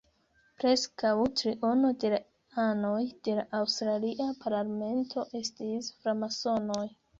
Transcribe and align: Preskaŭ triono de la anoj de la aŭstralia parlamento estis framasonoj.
Preskaŭ 0.61 1.11
triono 1.41 1.91
de 2.05 2.11
la 2.13 2.21
anoj 2.63 3.03
de 3.29 3.37
la 3.41 3.45
aŭstralia 3.61 4.31
parlamento 4.47 5.29
estis 5.45 5.95
framasonoj. 6.03 6.85